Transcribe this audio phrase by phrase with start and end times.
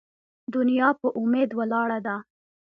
[0.27, 2.15] ـ دنيا په اميد ولاړه ده.